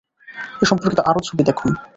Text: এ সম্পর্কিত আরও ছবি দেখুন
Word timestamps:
এ 0.61 0.65
সম্পর্কিত 0.69 0.99
আরও 1.09 1.19
ছবি 1.27 1.41
দেখুন 1.43 1.71